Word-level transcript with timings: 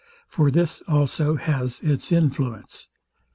For 0.27 0.49
this 0.49 0.81
also 0.87 1.35
has 1.35 1.79
its 1.81 2.11
influence. 2.11 2.87